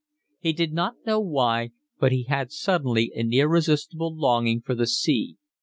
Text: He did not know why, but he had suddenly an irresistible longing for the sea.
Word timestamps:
He 0.39 0.51
did 0.51 0.73
not 0.73 0.95
know 1.05 1.19
why, 1.19 1.73
but 1.99 2.11
he 2.11 2.23
had 2.23 2.51
suddenly 2.51 3.11
an 3.13 3.31
irresistible 3.31 4.15
longing 4.17 4.59
for 4.61 4.73
the 4.73 4.87
sea. 4.87 5.37